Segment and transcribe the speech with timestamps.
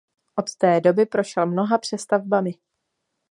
[0.35, 2.51] Od té doby prošel mnoha přestavbami.